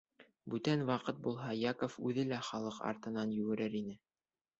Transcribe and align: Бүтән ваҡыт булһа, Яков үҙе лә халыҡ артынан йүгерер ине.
Бүтән 0.51 0.79
ваҡыт 0.85 1.19
булһа, 1.27 1.51
Яков 1.63 1.97
үҙе 2.11 2.25
лә 2.31 2.39
халыҡ 2.47 2.79
артынан 2.93 3.35
йүгерер 3.37 3.77
ине. 3.83 3.95